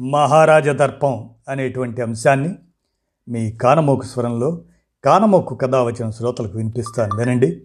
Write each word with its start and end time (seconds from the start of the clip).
మహారాజ 0.00 0.68
దర్పం 0.68 1.34
అనేటువంటి 1.48 2.02
అంశాన్ని 2.02 2.58
మీ 3.28 3.52
కానమోకు 3.52 4.02
స్వరంలో 4.02 4.64
కానమోకు 5.04 5.54
కథ 5.54 5.74
వచ్చిన 5.74 6.10
శ్రోతలకు 6.10 6.56
వినిపిస్తాను. 6.56 7.16
వినండి. 7.16 7.64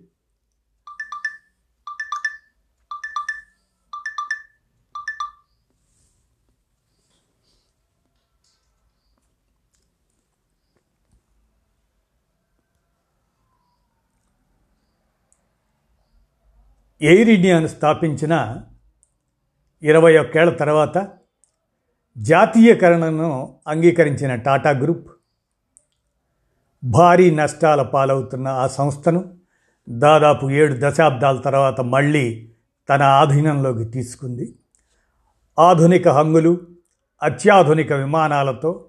ఎయిర్ 17.02 17.30
ఇండియాను 17.30 17.67
స్థాపించిన 17.67 18.61
ఇరవై 19.84 20.17
ఒక్కేళ్ళ 20.17 20.55
తర్వాత 20.55 21.17
జాతీయకరణను 22.17 23.55
అంగీకరించిన 23.67 24.35
టాటా 24.35 24.70
గ్రూప్ 24.70 25.08
భారీ 26.83 27.31
నష్టాల 27.31 27.81
పాలవుతున్న 27.81 28.47
ఆ 28.47 28.67
సంస్థను 28.67 29.33
దాదాపు 29.89 30.50
ఏడు 30.50 30.75
దశాబ్దాల 30.80 31.38
తర్వాత 31.38 31.81
మళ్ళీ 31.81 32.50
తన 32.89 33.02
ఆధీనంలోకి 33.02 33.86
తీసుకుంది. 33.86 34.56
ఆధునిక 35.59 36.08
హంగులు 36.08 36.61
అత్యాధునిక 37.23 37.94
విమానాలతో 37.94 38.86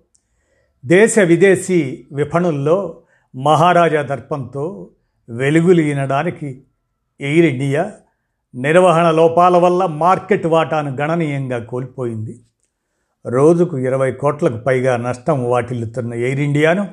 దేశ 0.87 1.19
విదేశీ 1.19 2.05
విపణుల్లో 2.13 3.03
మహారాజా 3.37 4.03
దర్పంతో 4.03 4.91
వెలుగులీనడానికి 5.29 6.65
ఎయిర్ 7.21 7.47
ఇండియా 7.47 7.93
నిర్వహణ 8.55 9.11
లోపాల 9.11 9.57
వల్ల 9.57 9.87
మార్కెట్ 9.87 10.47
వాటాను 10.47 10.97
గణనీయంగా 10.97 11.65
కోల్పోయింది. 11.65 12.41
రోజుకు 13.27 13.79
ఇరవై 13.79 14.13
కోట్లకు 14.13 14.59
పైగా 14.59 14.97
నష్టం 14.97 15.45
వాటిల్లుతున్న 15.45 16.15
ఎయిర్ 16.15 16.41
ఇండియాను 16.41 16.89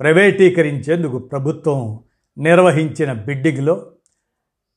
ప్రైవేటీకరించేందుకు 0.00 1.18
ప్రభుత్వం 1.18 2.00
నిర్వహించిన 2.38 3.12
బిడ్డింగ్లో 3.12 3.92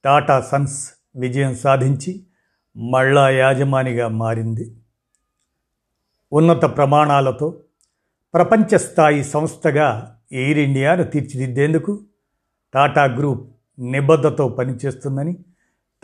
టాటా 0.05 0.41
సన్స్ 0.41 0.93
విజయం 1.15 1.55
సాధించి 1.55 2.23
మళ్ళా 2.77 3.29
యాజమానిగా 3.29 4.07
మారింది. 4.07 4.75
ఉన్నత 6.31 6.61
ప్రమాణాలతో 6.61 7.61
ప్రపంచ 8.33 8.77
స్థాయి 8.77 9.23
సంస్థగా 9.23 10.17
ఎయిర్ 10.31 10.57
ఇండియాను 10.57 11.03
తీర్చిదిద్దేందుకు 11.03 12.03
టాటా 12.73 13.03
గ్రూప్ 13.05 13.49
నిబద్ధతో 13.79 14.49
పనిచేస్తుందని 14.49 15.37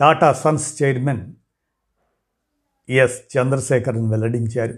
Tata 0.00 0.32
Sons 0.32 0.82
chairman 0.82 1.32
S 2.88 3.38
Chandrasekaran 3.38 4.10
వెల్లడించారు. 4.10 4.74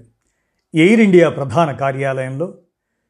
ఎయిర్ 0.75 1.01
ఇండియా 1.01 1.29
ప్రధాన 1.29 1.73
కార్యాలయంలో 1.73 2.55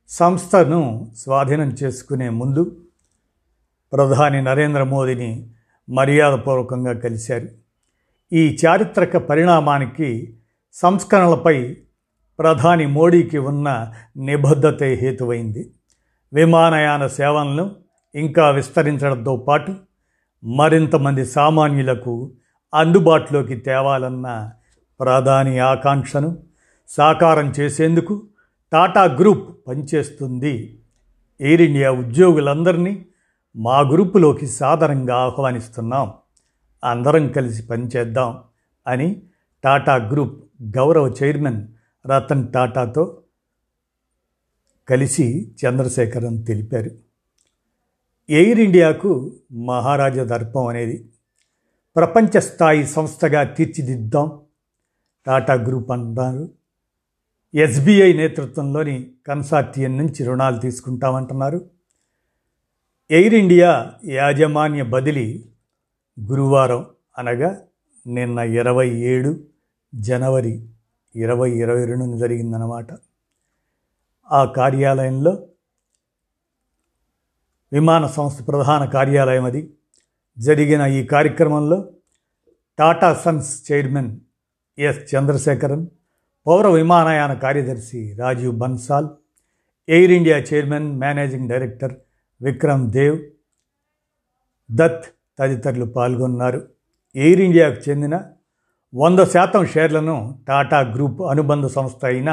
సంస్థను 0.09 1.13
స్వాధీనం 1.17 1.69
చేసుకునే 1.69 2.29
ముందు 2.29 2.77
ప్రధాని 3.93 4.43
నరేంద్ర 4.43 4.83
మోదీని 4.83 5.51
మర్యాదపూర్వకంగా 5.89 6.93
కలిశారు. 6.93 7.49
ఈ 8.33 8.59
చారిత్రక 8.67 9.17
పరిణామానికి 9.17 10.37
సంస్కరణలపై 10.73 11.77
ప్రధాని 12.39 12.87
మోడీకి 12.87 13.39
ఉన్న 13.39 13.93
నిబద్ధతే 14.17 14.95
హేతువైంది. 14.95 15.71
విమానయాన 16.33 17.07
సేవలను 17.07 17.77
ఇంకా 18.15 18.51
విస్తరించడంతో 18.51 19.37
పాటు 19.37 19.75
మరింతమంది 20.45 21.27
సామాన్యులకు 21.27 22.33
అందుబాటులోకి 22.75 23.57
తేవాలన్న 23.57 24.51
ప్రధాని 25.01 25.59
ఆకాంక్షను 25.59 26.43
సాకారం 26.89 27.51
చేసేందుకు 27.51 28.23
టాటా 28.73 29.05
గ్రూప్ 29.05 29.69
పనిచేస్తుంది. 29.69 30.79
ఎయిర్ 31.41 31.63
ఇండియా 31.63 31.91
ఉద్యోగులందరినీ 31.93 33.07
మా 33.57 33.81
గ్రూపులోకి 33.81 34.47
సాదరంగా 34.47 35.17
ఆహ్వానిస్తున్నాం. 35.17 36.15
అందరం 36.85 37.29
కలిసి 37.29 37.63
పనిచేద్దాం 37.63 38.43
అని 38.87 39.23
టాటా 39.65 39.97
గ్రూప్ 39.97 40.45
గౌరవ 40.63 41.15
చైర్మన్ 41.23 41.67
రతన్ 42.09 42.53
టాటాతో 42.53 43.19
కలిసి 44.89 45.53
చంద్రశేఖరన్ 45.65 46.45
తెలిపారు. 46.45 46.91
ఎయిర్ 48.31 48.61
ఇండియాకు 48.61 49.37
మహారాజా 49.53 50.25
దర్పం 50.25 50.67
అనేది 50.67 51.09
ప్రపంచ 51.97 52.41
స్థాయి 52.41 52.87
సంస్థగా 52.87 53.43
తీర్చిదిద్దాం 53.43 54.41
టాటా 55.29 55.55
గ్రూప్ 55.55 55.91
అంటున్నారు. 55.91 56.51
ఎస్బీఐ 57.55 58.13
నేతృత్వంలోని 58.13 59.11
కన్సార్టియం 59.27 59.99
నుంచి 59.99 60.25
రుణాలు 60.25 60.59
తీసుకుంటామంటున్నారు. 60.59 61.71
ఎయిర్ 63.11 63.35
ఇండియా 63.35 63.93
యాజమాన్య 64.05 64.83
బదిలీ 64.83 65.45
గురువారం 66.21 66.87
అనగా 67.19 67.63
నిన్న 68.07 68.39
ఇరవై 68.39 68.89
ఏడు 68.89 69.41
జనవరి 69.95 70.69
ఇరవై 71.17 71.51
ఇరవై 71.51 71.85
రెండున 71.85 72.17
జరిగిందన్నమాట. 72.17 72.87
ఆ 74.33 74.45
కార్యాలయంలో 74.45 75.49
విమాన 77.73 78.07
సంస్థ 78.07 78.49
ప్రధాన 78.49 78.85
కార్యాలయం 78.85 79.45
అది. 79.45 79.71
జరిగిన 80.39 80.81
ఈ 80.81 81.07
కార్యక్రమంలో 81.07 81.93
Tata 82.79 83.15
Sons 83.15 83.73
chairman 83.73 84.21
S 84.79 85.15
Chandrasekaran 85.15 85.87
పౌర 86.47 86.67
విమానయాన 86.69 87.33
కార్యదర్శి 87.35 88.01
Rajiv 88.19 88.55
Bansal 88.57 89.09
Air 89.89 90.11
India 90.11 90.39
chairman 90.39 90.89
managing 90.99 91.49
director 91.49 91.95
Vikram 92.41 92.91
Dev 92.91 93.19
Dutt 94.71 95.07
తదితరులు 95.39 95.85
పాల్గొన్నారు. 95.85 96.61
ఎయిర్ 97.15 97.41
ఇండియాకు 97.41 97.91
చెందిన 97.91 98.15
వంద 98.95 99.21
శాతం 99.25 99.67
షేర్లను 99.67 100.17
టాటా 100.49 100.81
గ్రూప్ 100.95 101.23
అనుబంధ 101.23 101.67
సంస్థ 101.67 102.05
అయిన 102.05 102.31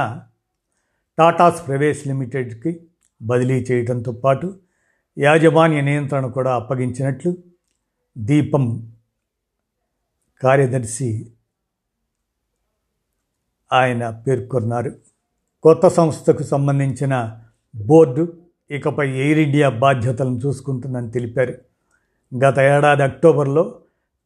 టాటాస్ 1.17 1.67
ప్రవేశ్ 1.67 2.07
లిమిటెడ్కి 2.07 2.71
బదిలీ 3.21 3.57
చేయడంతో 3.71 4.11
పాటు 4.11 4.47
యాజమాన్య 5.17 5.81
నియంత్రణ 5.81 6.27
కూడా 6.27 6.55
అప్పగించినట్లు 6.55 7.31
దీపం 8.17 8.65
కార్యదర్శి 10.43 11.09
ఆయన 13.73 14.09
పేర్కొన్నారు. 14.09 14.91
కొత్త 15.63 15.87
సంస్థకు 15.87 16.43
సంబంధించిన 16.43 17.39
బోర్డు 17.75 18.33
ఇకపై 18.71 19.09
ఎయిర్ 19.09 19.39
ఇండియా 19.39 19.69
బాధ్యతలను 19.69 20.39
చూసుకుంటుందని 20.45 21.11
తెలిపారు. 21.11 21.53
గత 22.45 22.59
ఏడాది 22.59 23.03
అక్టోబర్లో 23.03 23.75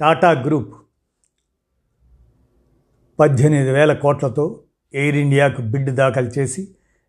టాటా 0.01 0.31
గ్రూప్ 0.31 0.73
పద్దెనిమిది 3.19 3.71
వేల 3.71 3.93
కోట్లతో 3.93 4.59
ఎయిర్ 4.93 5.15
ఇండియాకు 5.15 5.61
బిడ్ 5.61 5.89
దాఖలు 5.89 6.27
చేసి 6.27 6.67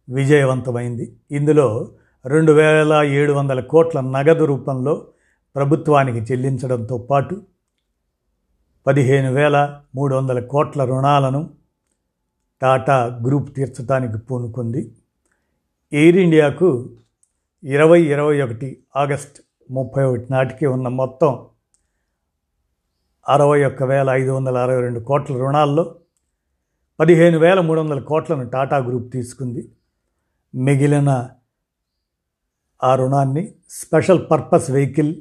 విజయవంతమైంది. 0.09 1.17
ఇందులో 1.31 1.89
రెండు 2.27 2.53
వేల 2.53 3.03
ఏడు 3.05 3.33
వందల 3.33 3.61
కోట్ల 3.61 4.01
నగదు 4.01 4.45
రూపంలో 4.45 5.07
ప్రభుత్వానికి 5.57 6.33
చెల్లించడంతో 6.33 6.99
పాటు 6.99 7.43
పదిహేను 8.87 9.33
వేల 9.33 9.81
మూడు 9.95 10.17
వందల 10.17 10.41
కోట్ల 10.41 10.85
రుణాలను 10.85 11.51
టాటా 12.63 13.23
గ్రూప్ 13.27 13.57
తీర్చడానికి 13.57 14.19
పూనుకుంది. 14.19 14.95
ఎయిర్ 15.93 16.17
ఇండియాకు 16.17 16.91
ఇరవై 17.65 18.03
ఇరవై 18.03 18.41
ఒకటి 18.41 18.83
ఆగస్ట్ 18.97 19.41
ముప్పై 19.71 20.05
ఒకటి 20.05 20.27
నాటికి 20.31 20.67
ఉన్న 20.67 20.89
మొత్తం 20.89 21.47
అరవై 23.29 23.65
ఒక్క 23.65 23.83
వేల 23.83 24.11
ఐదు 24.11 24.31
వందల 24.31 24.59
అరవై 24.59 24.81
రెండు 24.81 25.01
కోట్ల 25.01 25.35
రుణాల్లో 25.35 25.97
పదిహేను 27.01 27.39
వేల 27.39 27.61
మూడు 27.61 27.81
వందల 27.81 28.01
కోట్లను 28.01 28.51
టాటా 28.51 28.79
గ్రూప్ 28.79 29.13
తీసుకుంది. 29.13 29.73
మిగిలిన 30.55 31.29
ఆ 32.83 32.95
రుణాన్ని 32.95 33.55
special 33.71 34.31
purpose 34.31 34.71
vehicle 34.71 35.15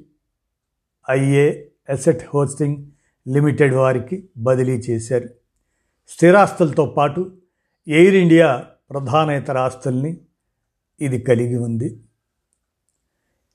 IA 1.10 1.62
asset 1.90 2.24
hosting 2.34 2.86
limited 3.28 3.76
వారికి 3.76 4.30
బదిలీ 4.38 4.78
చేశారు. 4.78 5.39
స్థిరాస్తులతో 6.10 6.86
పాటు 6.86 7.38
ఎయిర్ 7.88 8.16
ఇండియా 8.16 8.66
ప్రధాన 8.90 9.30
ఇతర 9.30 9.58
ఆస్తుల్ని 9.58 10.18
ఇది 11.02 11.20
కలిగి 11.20 11.58
ఉంది. 11.58 12.04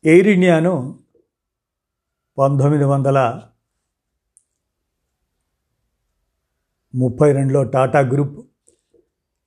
ఎయిర్ 0.05 0.29
ఇండియాను 0.29 0.99
పంతొమ్మిది 2.39 2.85
వందల 2.85 3.43
ముప్పై 6.95 7.33
రెండులో 7.33 7.65
Tata 7.65 8.01
group 8.01 8.47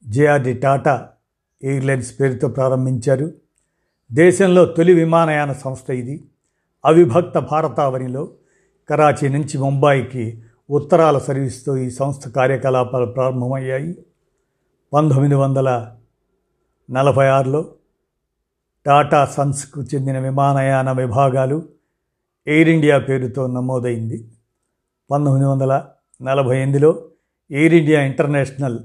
JRD 0.06 0.54
Tata 0.54 1.10
airlines 1.64 2.20
పేరుతో 2.20 2.48
ప్రారంభించారు. 2.48 3.34
దేశంలో 4.12 4.66
తొలి 4.66 4.94
విమానయాన 4.94 5.52
సంస్థ 5.54 5.90
ఇది. 5.90 6.24
అవిభక్త 6.86 7.40
భారతావనిలో 7.40 8.36
కరాచీ 8.90 9.30
నుంచి 9.30 9.58
ముంబాయికి 9.58 10.44
ఉత్తరాల 10.70 11.18
సర్వీస్తో 11.18 11.78
ఈ 11.78 11.90
సంస్థ 11.90 12.28
కార్యకలాపాలు 12.28 13.06
ప్రారంభమయ్యాయి. 13.06 14.06
పంతొమ్మిది 14.94 15.36
వందల 15.36 15.96
నలభై 16.92 17.28
ఆరులో 17.28 17.66
టాటా 18.86 19.26
సన్స్కు 19.26 19.84
చెందిన 19.84 20.20
విమానయాన 20.20 20.92
విభాగాలు 20.92 21.64
ఎయిర్ 22.48 22.70
ఇండియా 22.70 22.98
పేరుతో 22.98 23.48
నమోదైంది. 23.48 24.28
పంతొమ్మిది 25.12 25.48
వందల 25.48 25.86
నలభై 26.22 26.58
ఎనిమిదిలో 26.58 27.04
ఎయిర్ 27.52 27.74
ఇండియా 27.74 28.02
ఇంటర్నేషనల్ 28.02 28.80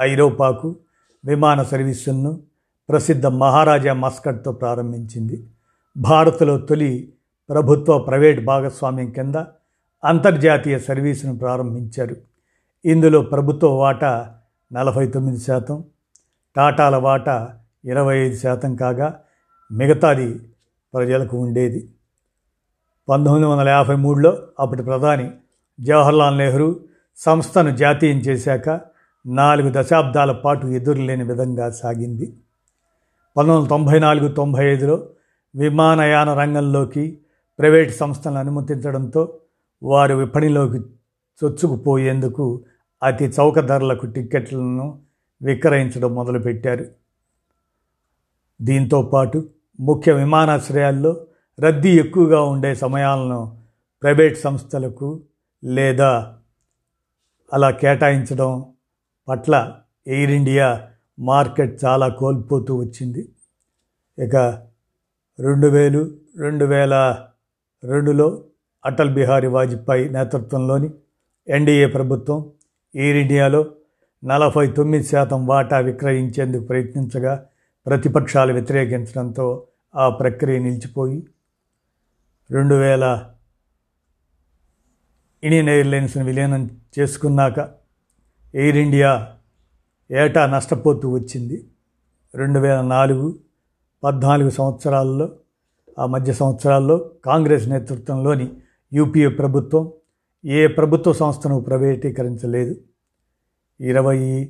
ఐరోపాకు 0.00 0.76
విమాన 1.24 1.62
సర్వీసులను 1.62 2.40
ప్రసిద్ధ 2.88 3.26
మహారాజా 3.26 3.92
మస్కట్తో 3.92 4.52
ప్రారంభించింది. 4.52 5.46
భారత్లో 5.96 6.58
తొలి 6.58 7.12
ప్రభుత్వ 7.48 7.98
ప్రైవేట్ 7.98 8.44
భాగస్వామ్యం 8.44 9.10
కింద 9.10 9.34
అంతర్జాతీయ 10.04 10.78
సర్వీసును 10.78 11.38
ప్రారంభించారు. 11.38 12.16
ఇందులో 12.84 13.22
ప్రభుత్వ 13.22 13.68
వాటా 13.68 14.34
నలభై 14.72 15.06
తొమ్మిది 15.06 15.38
శాతం 15.38 15.84
టాటాల 16.56 16.96
వాటా 16.96 17.54
ఇరవై 17.84 18.18
ఐదు 18.18 18.36
శాతం 18.36 18.76
కాగా 18.76 19.20
మిగతాది 19.72 20.40
ప్రజలకు 20.94 21.36
ఉండేది. 21.36 21.88
పంతొమ్మిది 23.08 23.46
వందల 23.46 23.68
యాభై 23.68 23.94
మూడులో 23.94 24.38
అప్పటి 24.60 24.82
ప్రధాని 24.82 25.30
జవహర్లాల్ 25.80 26.38
నెహ్రూ 26.38 26.80
సంస్థను 27.16 27.76
జాతీయం 27.76 28.18
చేశాక 28.18 28.80
నాలుగు 29.26 29.72
దశాబ్దాల 29.76 30.32
పాటు 30.32 30.66
ఎదురులేని 30.66 31.24
విధంగా 31.24 31.70
సాగింది. 31.70 32.26
పంతొమ్మిది 33.36 33.58
వందల 33.58 33.68
తొంభై 33.68 33.98
నాలుగు 33.98 34.28
తొంభై 34.28 34.64
ఐదులో 34.72 35.08
విమానయాన 35.54 36.34
రంగంలోకి 36.34 37.18
ప్రైవేట్ 37.58 37.94
సంస్థలను 37.94 38.38
అనుమతించడంతో 38.38 39.22
వారు 39.82 40.14
విపణిలోకి 40.14 40.78
చొచ్చుకుపోయేందుకు 41.44 42.64
అతి 43.02 43.24
చౌక 43.24 43.60
ధరలకు 43.60 44.06
టిక్కెట్లను 44.06 44.98
విక్రయించడం 45.42 46.14
మొదలుపెట్టారు. 46.14 46.86
దీంతో 48.62 49.02
పాటు 49.02 49.48
ముఖ్య 49.80 50.12
విమానాశ్రయాల్లో 50.12 51.26
రద్దీ 51.60 51.98
ఎక్కువగా 51.98 52.40
ఉండే 52.42 52.74
సమయాలను 52.74 53.56
ప్రైవేట్ 54.02 54.38
సంస్థలకు 54.38 55.22
లేదా 55.64 56.36
అలా 57.52 57.70
కేటాయించడం 57.70 58.72
పట్ల 59.28 59.74
ఎయిర్ 60.06 60.30
ఇండియా 60.30 60.88
మార్కెట్ 61.18 61.84
చాలా 61.84 62.08
కోల్పోతూ 62.08 62.76
వచ్చింది. 62.76 63.28
ఇక 64.18 64.36
రెండు 65.38 65.66
వేలు 65.66 66.10
రెండు 66.36 66.64
వేల 66.64 66.94
రెండులో 67.84 68.44
అటల్ 68.84 69.14
బిహారీ 69.14 69.46
వాజ్పేయి 69.46 70.08
నేతృత్వంలోని 70.08 70.90
ఎన్డీఏ 71.48 71.86
ప్రభుత్వం 71.86 72.52
ఎయిర్ 72.94 73.16
ఇండియాలో 73.16 73.66
నలభై 74.24 74.66
తొమ్మిది 74.66 75.04
శాతం 75.04 75.46
వాటా 75.46 75.78
విక్రయించేందుకు 75.78 76.64
ప్రయత్నించగా 76.64 77.46
ప్రతిపక్షాలు 77.86 78.52
వ్యతిరేకించడంతో 78.52 79.66
ఆ 79.96 80.08
ప్రక్రియ 80.08 80.58
నిలిచిపోయి 80.58 81.26
రెండు 82.50 82.74
వేల 82.74 83.30
ఇండియన్ 85.44 85.68
ఎయిర్లైన్స్ని 85.68 86.24
విలీనం 86.24 86.70
చేసుకున్నాక 86.98 87.68
ఎయిర్ 88.54 88.76
ఇండియా 88.76 89.32
ఏటా 90.10 90.46
నష్టపోతూ 90.46 91.10
వచ్చింది. 91.10 91.68
రెండు 92.34 92.58
వేల 92.60 92.80
నాలుగు 92.80 93.38
పద్నాలుగు 94.04 94.50
సంవత్సరాల్లో 94.50 95.32
ఆ 95.98 96.06
మధ్య 96.06 96.32
సంవత్సరాల్లో 96.32 97.10
కాంగ్రెస్ 97.24 97.68
నేతృత్వంలోని 97.68 98.50
యూపీఏ 98.92 99.28
ప్రభుత్వం 99.28 99.90
ఏ 100.44 100.66
ప్రభుత్వ 100.66 101.12
సంస్థను 101.12 101.60
ప్రైవేటీకరించలేదు? 101.60 102.74
ఇరవై 103.80 104.48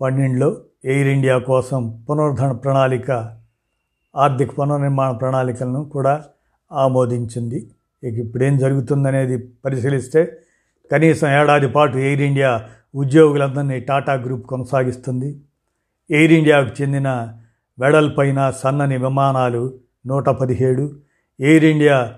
పన్నెండులో 0.00 0.62
ఎయిర్ 0.84 1.08
ఇండియా 1.08 1.38
కోసం 1.38 2.04
పునరుద్ధరణ 2.10 2.52
ప్రణాళిక 2.52 3.10
ఆర్థిక 4.16 4.60
పునర్నిర్మాణ 4.60 5.12
ప్రణాళికలను 5.12 5.84
కూడా 5.84 6.24
ఆమోదించింది. 6.72 7.70
ఇక 8.04 8.18
ఇప్పుడేం 8.18 8.58
జరుగుతుందనేది 8.58 9.36
పరిశీలిస్తే 9.64 10.38
కనీసం 10.92 11.28
ఏడాది 11.28 11.68
పాటు 11.68 11.98
ఎయిర్ 11.98 12.20
ఇండియా 12.20 12.68
ఉద్యోగులందరినీ 12.94 13.80
టాటా 13.80 14.12
గ్రూప్ 14.14 14.46
కొనసాగిస్తుంది. 14.46 15.40
ఎయిర్ 16.10 16.32
ఇండియాకు 16.32 16.82
చెందిన 16.82 17.08
వెడల్పైన 17.78 18.50
సన్నని 18.50 18.96
విమానాలు 18.96 19.78
నూట 20.06 20.28
పదిహేడు 20.28 20.96
ఎయిర్ 21.40 21.64
ఇండియా 21.64 22.14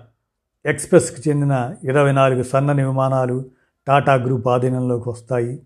ఎక్స్ప్రెస్కి 0.65 1.29
చెందిన 1.29 1.75
ఇరవై 1.83 2.11
నాలుగు 2.11 2.43
సన్నని 2.43 2.85
విమానాలు 2.85 3.45
టాటా 3.87 4.13
గ్రూప్ 4.13 4.47
ఆధీనంలోకి 4.47 5.09
వస్తాయి. 5.09 5.63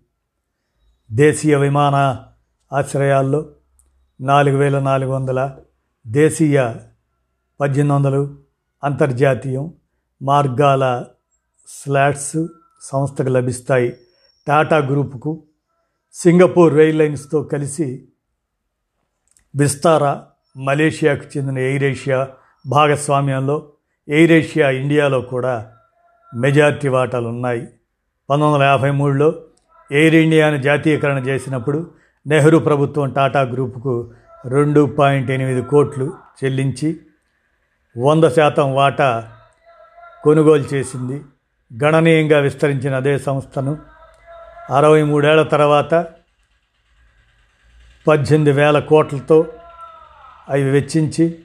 దేశీయ 1.12 1.56
విమాన 1.56 2.24
ఆశ్రయాల్లో 2.72 3.46
నాలుగు 4.20 4.56
వేల 4.56 4.78
నాలుగు 4.78 5.10
వందల 5.10 5.56
దేశీయ 6.06 6.74
పద్దెనిమిది 7.60 7.94
వందలు 7.94 8.38
అంతర్జాతీయం 8.84 9.74
మార్గాల 10.22 11.04
స్లాట్స్ 11.68 12.46
సంస్థకు 12.82 13.28
లభిస్తాయి. 13.28 13.96
టాటా 14.46 14.78
గ్రూపుకు 14.78 15.42
సింగపూర్ 16.14 16.74
ఎయిర్లైన్స్తో 16.74 17.42
కలిసి 17.42 18.08
విస్తారా 19.56 20.26
మలేషియాకు 20.56 21.38
చెందిన 21.38 21.58
ఎయిర్ 21.58 21.84
ఏషియా 21.84 22.28
భాగస్వామ్యంలో 22.66 23.72
ఎయిర్ 24.08 24.32
ఏషియా 24.32 24.70
ఇండియాలో 24.70 25.20
కూడా 25.20 25.70
మెజార్టీ 26.34 26.88
వాటాలు 26.88 27.28
ఉన్నాయి. 27.28 27.60
పంతొమ్మిది 28.30 28.54
వందల 28.54 28.62
యాభై 28.62 28.90
మూడులో 28.90 29.34
ఎయిర్ 29.92 30.14
ఇండియాను 30.14 30.56
జాతీయకరణ 30.56 31.18
చేసినప్పుడు 31.18 31.90
నెహ్రూ 32.26 32.58
ప్రభుత్వం 32.58 33.12
టాటా 33.12 33.40
గ్రూపుకు 33.40 34.12
రెండు 34.46 34.96
పాయింట్ 34.98 35.30
ఎనిమిది 35.30 35.62
కోట్లు 35.62 36.12
చెల్లించి 36.44 37.00
వంద 37.96 38.24
శాతం 38.24 38.74
వాటా 38.74 39.30
కొనుగోలు 40.24 40.62
చేసింది. 40.74 41.22
గణనీయంగా 41.84 42.38
విస్తరించిన 42.38 42.94
అదే 42.94 43.18
సంస్థను 43.18 43.78
అరవై 44.70 45.02
మూడేళ్ళ 45.02 45.42
తర్వాత 45.42 45.94
పద్దెనిమిది 48.06 48.52
వేల 48.52 48.78
కోట్లతో 48.78 49.46
అవి 50.48 50.70
వెచ్చించి 50.70 51.38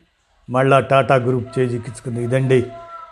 మళ్ళా 0.49 0.79
టాటా 0.79 1.15
గ్రూప్ 1.15 1.59
చేజిక్కించుకుంది 1.59 2.23
ఇదండి 2.23 2.65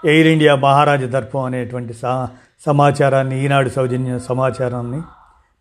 ఎయిర్ 0.06 0.28
ఇండియా 0.28 0.56
మహారాజా 0.56 1.08
దర్పం 1.08 1.42
అనేటువంటి 1.42 1.94
సా 1.94 2.30
సమాచారాన్ని 2.66 3.46
ఈనాడు 3.46 3.70
సౌజన్య 3.70 4.20
సమాచారాన్ని 4.20 5.02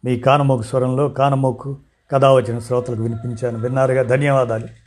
మీ 0.05 0.19
కానమోకు 0.19 0.63
స్వరంలో 0.63 1.09
కానమోకు 1.09 1.77
కథ 2.13 2.25
వచ్చిన 2.25 2.59
శ్రోతలకు 2.59 3.03
వినిపించాను. 3.03 3.59
విన్నారుగా? 3.59 4.03
ధన్యవాదాలు. 4.03 4.86